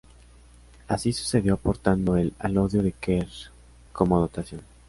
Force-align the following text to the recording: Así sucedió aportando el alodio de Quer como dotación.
Así 0.87 1.13
sucedió 1.13 1.53
aportando 1.53 2.17
el 2.17 2.33
alodio 2.39 2.81
de 2.81 2.91
Quer 2.93 3.27
como 3.93 4.19
dotación. 4.19 4.61